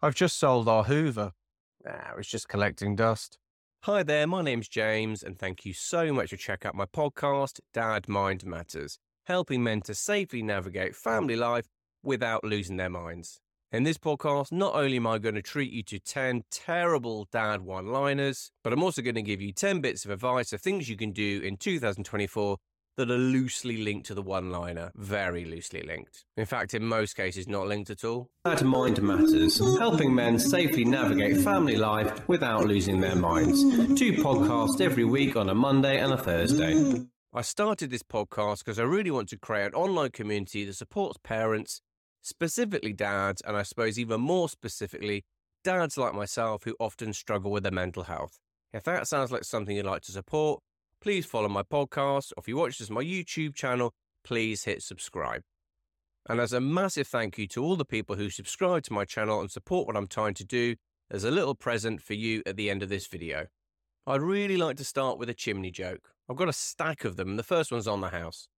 [0.00, 1.32] I've just sold our Hoover.
[1.84, 3.36] Ah, it's just collecting dust.
[3.82, 7.58] Hi there, my name's James, and thank you so much for checking out my podcast,
[7.74, 11.66] Dad Mind Matters, helping men to safely navigate family life
[12.04, 13.40] without losing their minds.
[13.72, 17.62] In this podcast, not only am I going to treat you to 10 terrible dad
[17.62, 20.88] one liners, but I'm also going to give you 10 bits of advice of things
[20.88, 22.56] you can do in 2024
[22.98, 26.24] that are loosely linked to the one liner, very loosely linked.
[26.36, 28.28] In fact, in most cases, not linked at all.
[28.44, 33.62] Dad Mind Matters, helping men safely navigate family life without losing their minds.
[33.98, 37.04] Two podcasts every week on a Monday and a Thursday.
[37.32, 41.18] I started this podcast because I really want to create an online community that supports
[41.22, 41.80] parents
[42.20, 45.24] specifically dads, and I suppose even more specifically,
[45.62, 48.40] dads like myself who often struggle with their mental health.
[48.72, 50.60] If that sounds like something you'd like to support,
[51.00, 53.92] please follow my podcast, or if you watch this on my YouTube channel,
[54.24, 55.42] please hit subscribe.
[56.28, 59.40] And as a massive thank you to all the people who subscribe to my channel
[59.40, 60.76] and support what I'm trying to do,
[61.10, 63.46] there's a little present for you at the end of this video.
[64.06, 66.10] I'd really like to start with a chimney joke.
[66.28, 68.48] I've got a stack of them, and the first one's on the house.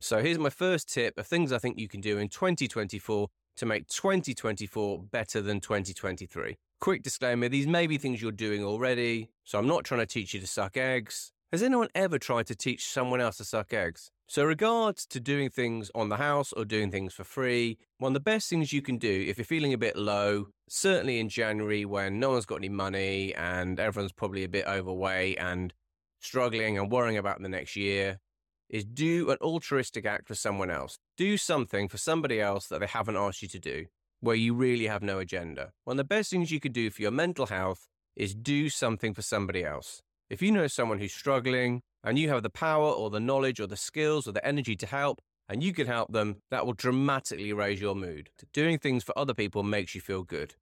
[0.00, 3.66] So here's my first tip of things I think you can do in 2024 to
[3.66, 6.56] make 2024 better than 2023.
[6.80, 10.32] Quick disclaimer these may be things you're doing already, so I'm not trying to teach
[10.32, 11.32] you to suck eggs.
[11.52, 14.12] Has anyone ever tried to teach someone else to suck eggs?
[14.28, 18.14] So, regards to doing things on the house or doing things for free, one of
[18.14, 21.84] the best things you can do if you're feeling a bit low, certainly in January
[21.84, 25.74] when no one's got any money and everyone's probably a bit overweight and
[26.20, 28.20] struggling and worrying about the next year,
[28.68, 30.98] is do an altruistic act for someone else.
[31.16, 33.86] Do something for somebody else that they haven't asked you to do,
[34.20, 35.72] where you really have no agenda.
[35.82, 39.14] One of the best things you can do for your mental health is do something
[39.14, 40.00] for somebody else.
[40.30, 43.66] If you know someone who's struggling and you have the power or the knowledge or
[43.66, 47.52] the skills or the energy to help, and you can help them, that will dramatically
[47.52, 48.30] raise your mood.
[48.52, 50.54] Doing things for other people makes you feel good.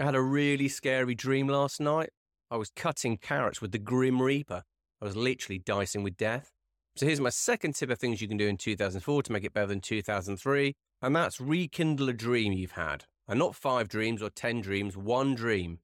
[0.00, 2.08] I had a really scary dream last night.
[2.50, 4.62] I was cutting carrots with the Grim Reaper.
[5.02, 6.50] I was literally dicing with death.
[6.96, 9.52] So here's my second tip of things you can do in 2004 to make it
[9.52, 10.72] better than 2003,
[11.02, 13.04] and that's rekindle a dream you've had.
[13.28, 15.80] And not five dreams or 10 dreams, one dream.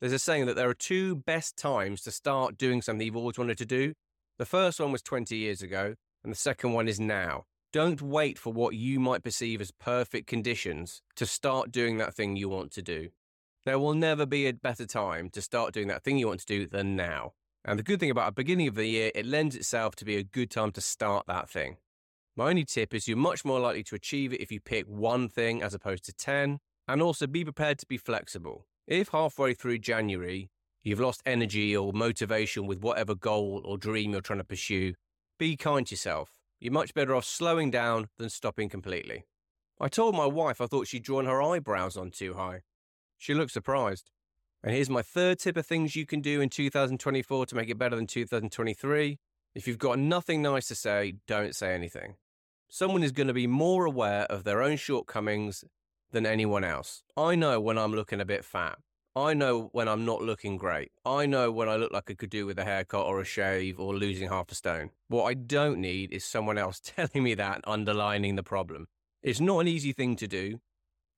[0.00, 3.38] There's a saying that there are two best times to start doing something you've always
[3.38, 3.94] wanted to do.
[4.38, 7.44] The first one was 20 years ago, and the second one is now.
[7.72, 12.36] Don't wait for what you might perceive as perfect conditions to start doing that thing
[12.36, 13.08] you want to do.
[13.64, 16.46] There will never be a better time to start doing that thing you want to
[16.46, 17.32] do than now.
[17.64, 20.16] And the good thing about a beginning of the year, it lends itself to be
[20.16, 21.78] a good time to start that thing.
[22.36, 25.28] My only tip is you're much more likely to achieve it if you pick one
[25.28, 28.66] thing as opposed to 10, and also be prepared to be flexible.
[28.86, 30.48] If halfway through January
[30.84, 34.94] you've lost energy or motivation with whatever goal or dream you're trying to pursue,
[35.40, 36.38] be kind to yourself.
[36.60, 39.24] You're much better off slowing down than stopping completely.
[39.80, 42.60] I told my wife I thought she'd drawn her eyebrows on too high.
[43.18, 44.12] She looked surprised.
[44.62, 47.78] And here's my third tip of things you can do in 2024 to make it
[47.78, 49.18] better than 2023.
[49.56, 52.14] If you've got nothing nice to say, don't say anything.
[52.68, 55.64] Someone is going to be more aware of their own shortcomings
[56.12, 57.02] than anyone else.
[57.16, 58.78] I know when I'm looking a bit fat.
[59.16, 60.92] I know when I'm not looking great.
[61.04, 63.80] I know when I look like I could do with a haircut or a shave
[63.80, 64.90] or losing half a stone.
[65.08, 68.88] What I don't need is someone else telling me that underlining the problem.
[69.22, 70.58] It's not an easy thing to do,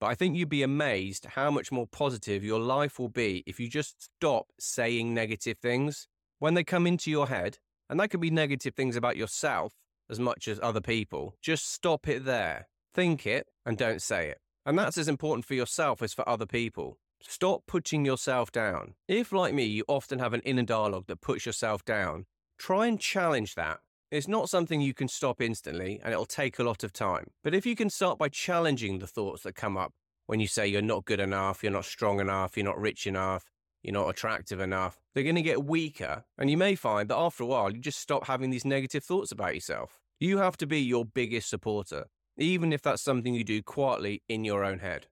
[0.01, 3.59] but I think you'd be amazed how much more positive your life will be if
[3.59, 6.07] you just stop saying negative things
[6.39, 7.59] when they come into your head.
[7.91, 9.73] And that could be negative things about yourself
[10.09, 11.35] as much as other people.
[11.43, 12.69] Just stop it there.
[12.95, 14.39] Think it and don't say it.
[14.69, 16.99] And that's as important for yourself as for other people.
[17.23, 18.97] Stop putting yourself down.
[19.09, 22.27] If, like me, you often have an inner dialogue that puts yourself down,
[22.59, 23.79] try and challenge that
[24.11, 27.29] it's not something you can stop instantly and it'll take a lot of time.
[27.43, 29.95] But if you can start by challenging the thoughts that come up
[30.27, 33.45] when you say you're not good enough, you're not strong enough, you're not rich enough,
[33.83, 36.25] you're not attractive enough, they're going to get weaker.
[36.37, 39.33] And you may find that after a while, you just stop having these negative thoughts
[39.33, 39.99] about yourself.
[40.21, 42.07] You have to be your biggest supporter,
[42.39, 45.07] even if that's something you do quietly in your own head.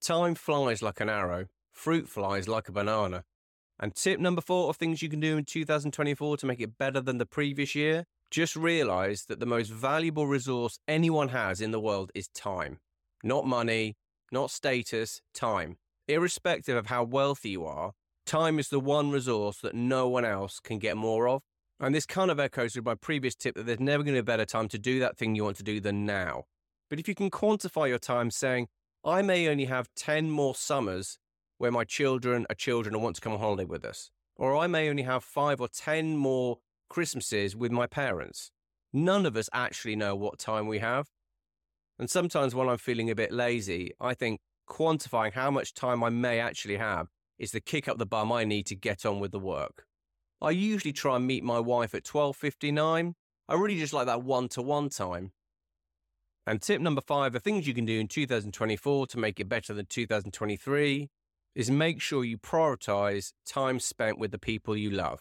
[0.00, 3.24] Time flies like an arrow, fruit flies like a banana.
[3.78, 7.00] And tip number four of things you can do in 2024 to make it better
[7.00, 11.80] than the previous year just realize that the most valuable resource anyone has in the
[11.80, 12.78] world is time.
[13.24, 13.96] Not money,
[14.30, 15.76] not status, time.
[16.06, 17.92] Irrespective of how wealthy you are,
[18.26, 21.42] time is the one resource that no one else can get more of.
[21.80, 24.32] And this kind of echoes with my previous tip that there's never going to be
[24.32, 26.44] a better time to do that thing you want to do than now.
[26.90, 28.66] But if you can quantify your time saying,
[29.04, 31.18] I may only have 10 more summers
[31.56, 34.66] where my children are children and want to come on holiday with us, or I
[34.66, 36.58] may only have five or 10 more
[36.90, 38.50] Christmases with my parents.
[38.92, 41.08] None of us actually know what time we have.
[41.98, 46.08] And sometimes when I'm feeling a bit lazy, I think quantifying how much time I
[46.08, 47.08] may actually have
[47.38, 49.84] is the kick up the bum I need to get on with the work.
[50.42, 53.14] I usually try and meet my wife at 12:59.
[53.48, 55.32] I really just like that one-to-one time.
[56.50, 59.72] And tip number 5, the things you can do in 2024 to make it better
[59.72, 61.08] than 2023
[61.54, 65.20] is make sure you prioritize time spent with the people you love.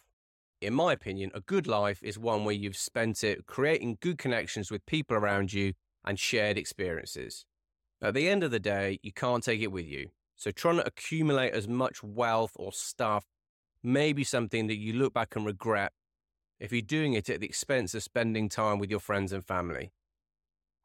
[0.59, 4.71] In my opinion, a good life is one where you've spent it creating good connections
[4.71, 5.73] with people around you
[6.03, 7.45] and shared experiences.
[8.01, 10.07] At the end of the day, you can't take it with you.
[10.35, 13.27] So trying to accumulate as much wealth or stuff
[13.83, 15.91] may be something that you look back and regret
[16.59, 19.91] if you're doing it at the expense of spending time with your friends and family.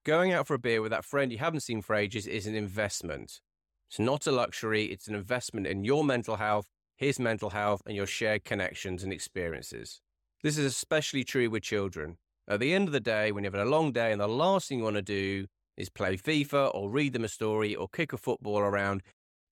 [0.05, 2.55] Going out for a beer with that friend you haven't seen for ages is an
[2.55, 3.41] investment.
[3.89, 7.97] It's not a luxury, it's an investment in your mental health, his mental health, and
[7.97, 10.03] your shared connections and experiences.
[10.43, 12.19] This is especially true with children.
[12.47, 14.69] At the end of the day, when you've had a long day and the last
[14.69, 15.47] thing you want to do
[15.79, 19.03] is play FIFA or read them a story or kick a football around,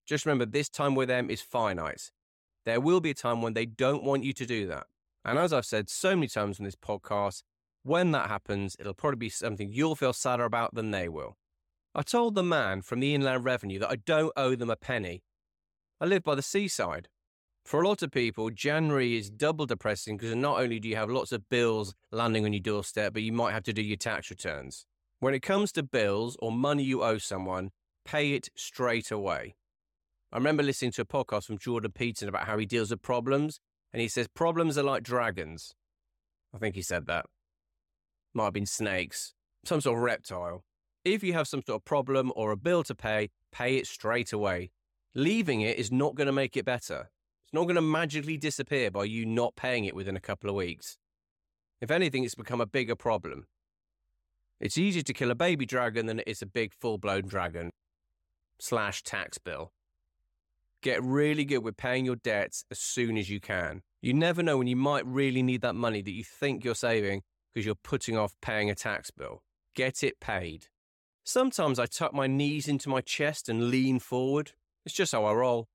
[0.05, 2.11] just remember this time with them is finite.
[2.67, 4.85] There will be a time when they don't want you to do that.
[5.25, 7.43] And as I've said so many times in this podcast,
[7.83, 11.37] when that happens, it'll probably be something you'll feel sadder about than they will.
[11.95, 15.23] I told the man from the Inland Revenue that I don't owe them a penny.
[16.01, 17.09] I live by the seaside.
[17.65, 21.11] For a lot of people, January is double depressing because not only do you have
[21.11, 24.31] lots of bills landing on your doorstep, but you might have to do your tax
[24.31, 24.85] returns.
[25.21, 27.71] When it comes to bills or money you owe someone,
[28.05, 29.55] pay it straight away.
[30.33, 33.61] I remember listening to a podcast from Jordan Peterson about how he deals with problems,
[33.93, 35.75] and he says problems are like dragons.
[36.55, 37.27] I think he said that.
[38.35, 39.35] Might have been snakes,
[39.65, 40.65] some sort of reptile.
[41.05, 44.33] If you have some sort of problem or a bill to pay, pay it straight
[44.33, 44.71] away.
[45.15, 47.11] Leaving it is not going to make it better.
[47.45, 50.57] It's not going to magically disappear by you not paying it within a couple of
[50.57, 50.97] weeks.
[51.81, 53.47] If anything, it's become a bigger problem.
[54.61, 57.73] It's easier to kill a baby dragon than it is a big full blown dragon
[58.61, 59.73] slash tax bill.
[60.83, 63.83] Get really good with paying your debts as soon as you can.
[64.01, 67.23] You never know when you might really need that money that you think you're saving
[67.53, 69.43] because you're putting off paying a tax bill.
[69.75, 70.67] Get it paid.
[71.25, 74.53] Sometimes I tuck my knees into my chest and lean forward.
[74.85, 75.69] It's just how I roll.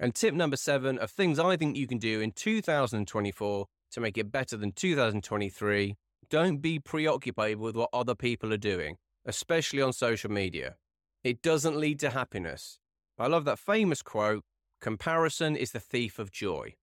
[0.00, 4.18] And tip number seven of things I think you can do in 2024 to make
[4.18, 5.96] it better than 2023
[6.32, 10.76] don't be preoccupied with what other people are doing, especially on social media.
[11.22, 12.78] It doesn't lead to happiness.
[13.18, 14.42] I love that famous quote
[14.80, 16.74] comparison is the thief of joy.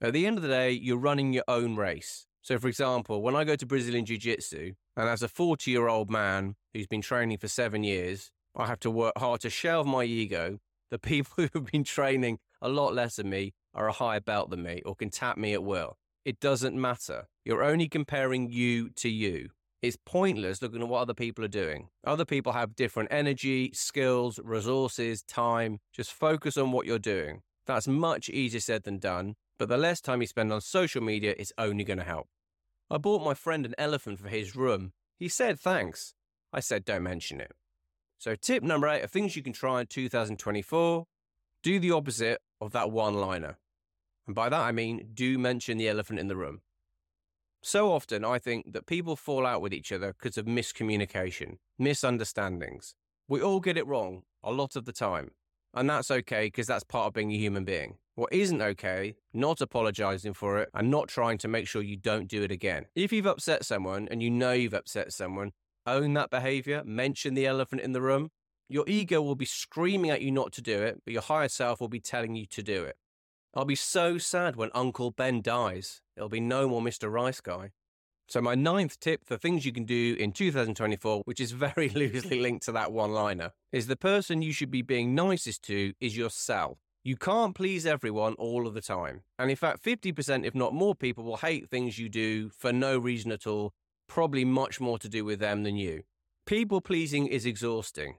[0.00, 2.26] At the end of the day, you're running your own race.
[2.42, 5.86] So, for example, when I go to Brazilian Jiu Jitsu, and as a 40 year
[5.88, 9.86] old man who's been training for seven years, I have to work hard to shelve
[9.86, 10.58] my ego.
[10.90, 14.62] The people who've been training a lot less than me are a higher belt than
[14.62, 15.96] me or can tap me at will.
[16.24, 17.28] It doesn't matter.
[17.44, 19.50] You're only comparing you to you.
[19.80, 21.88] It's pointless looking at what other people are doing.
[22.04, 25.78] Other people have different energy, skills, resources, time.
[25.92, 27.42] Just focus on what you're doing.
[27.66, 31.34] That's much easier said than done, but the less time you spend on social media
[31.36, 32.28] is only going to help.
[32.92, 34.92] I bought my friend an elephant for his room.
[35.18, 36.12] He said thanks.
[36.52, 37.52] I said don't mention it.
[38.18, 41.06] So, tip number eight of things you can try in 2024
[41.62, 43.56] do the opposite of that one liner.
[44.26, 46.60] And by that I mean do mention the elephant in the room.
[47.62, 52.94] So often, I think that people fall out with each other because of miscommunication, misunderstandings.
[53.26, 55.30] We all get it wrong a lot of the time.
[55.72, 57.96] And that's okay because that's part of being a human being.
[58.14, 62.28] What isn't okay, not apologizing for it and not trying to make sure you don't
[62.28, 62.84] do it again.
[62.94, 65.52] If you've upset someone and you know you've upset someone,
[65.86, 68.28] own that behavior, mention the elephant in the room.
[68.68, 71.80] Your ego will be screaming at you not to do it, but your higher self
[71.80, 72.96] will be telling you to do it.
[73.54, 76.02] I'll be so sad when Uncle Ben dies.
[76.16, 77.10] It'll be no more Mr.
[77.10, 77.70] Rice Guy.
[78.28, 82.40] So, my ninth tip for things you can do in 2024, which is very loosely
[82.40, 86.16] linked to that one liner, is the person you should be being nicest to is
[86.16, 86.78] yourself.
[87.04, 89.22] You can't please everyone all of the time.
[89.36, 92.96] And in fact, 50%, if not more people, will hate things you do for no
[92.96, 93.72] reason at all,
[94.08, 96.04] probably much more to do with them than you.
[96.46, 98.18] People pleasing is exhausting.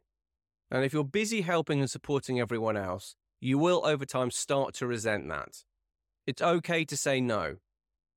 [0.70, 4.88] And if you're busy helping and supporting everyone else, you will over time start to
[4.88, 5.64] resent that.
[6.28, 7.58] It's okay to say no.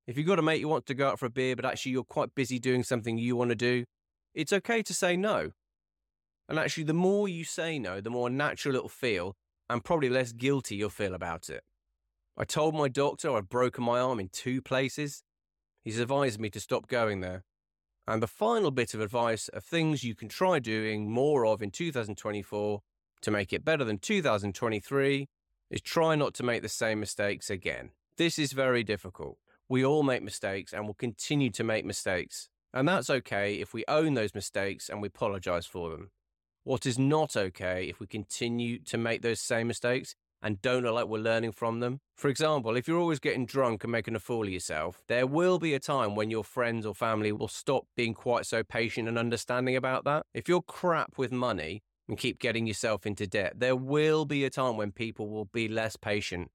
[0.05, 1.93] If you've got a mate you want to go out for a beer, but actually
[1.93, 3.85] you're quite busy doing something you want to do,
[4.33, 5.51] it's okay to say no.
[6.49, 9.35] And actually, the more you say no, the more natural it'll feel,
[9.69, 11.63] and probably less guilty you'll feel about it.
[12.37, 15.23] I told my doctor I'd broken my arm in two places.
[15.83, 17.43] He's advised me to stop going there.
[18.07, 21.71] And the final bit of advice of things you can try doing more of in
[21.71, 22.81] 2024
[23.21, 25.27] to make it better than 2023
[25.69, 27.89] is try not to make the same mistakes again.
[28.17, 29.37] This is very difficult.
[29.67, 32.49] We all make mistakes and will continue to make mistakes.
[32.73, 36.11] And that's okay if we own those mistakes and we apologize for them.
[36.67, 40.95] What is not okay if we continue to make those same mistakes and don't look
[40.95, 42.01] like we're learning from them.
[42.17, 45.59] For example, if you're always getting drunk and making a fool of yourself, there will
[45.59, 49.17] be a time when your friends or family will stop being quite so patient and
[49.17, 50.25] understanding about that.
[50.33, 54.49] If you're crap with money and keep getting yourself into debt, there will be a
[54.49, 56.51] time when people will be less patient.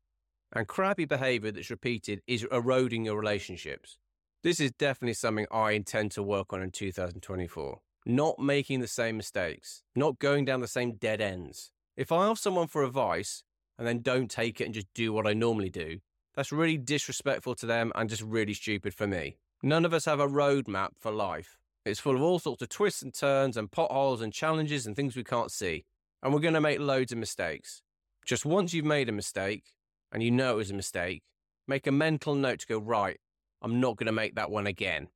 [0.53, 3.97] And crappy behavior that's repeated is eroding your relationships.
[4.43, 7.81] This is definitely something I intend to work on in 2024.
[8.05, 11.71] Not making the same mistakes, not going down the same dead ends.
[11.97, 13.45] If I ask someone for advice
[13.79, 16.01] and then don't take it and just do what I normally do,
[16.35, 19.37] that's really disrespectful to them and just really stupid for me.
[19.63, 21.59] None of us have a roadmap for life.
[21.85, 25.15] It's full of all sorts of twists and turns and potholes and challenges and things
[25.15, 25.85] we can't see.
[26.23, 27.83] And we're going to make loads of mistakes.
[28.25, 29.65] Just once you've made a mistake
[30.11, 31.23] and you know it was a mistake,
[31.69, 33.21] make a mental note to go, right,
[33.61, 35.09] I'm not going to make that one again.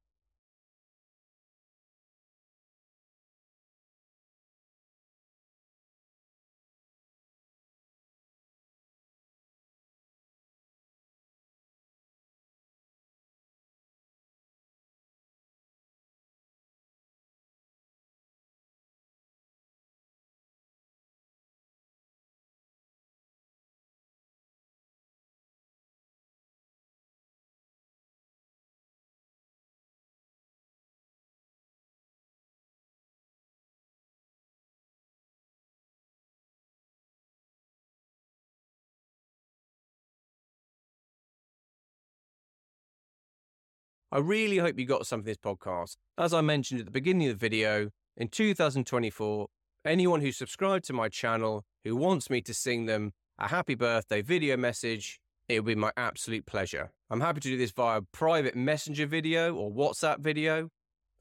[44.13, 45.97] I really hope you got something this podcast.
[46.17, 49.49] As I mentioned at the beginning of the video, in 2024,
[49.85, 54.23] anyone who subscribed to my channel who wants me to sing them a happy birthday
[54.23, 56.93] video message, it would be my absolute pleasure.
[57.11, 60.69] I'm happy to do this via private messenger video or WhatsApp video.